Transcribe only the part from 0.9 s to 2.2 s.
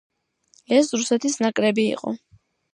რუსეთის ნაკრები იყო.